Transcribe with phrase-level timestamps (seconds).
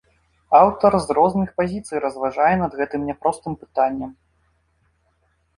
[0.59, 4.17] Аўтар з розных пазіцый разважае над гэтым няпростым пытаннем.